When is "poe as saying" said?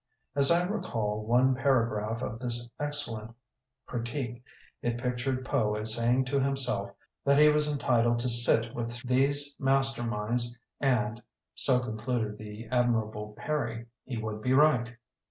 5.45-6.25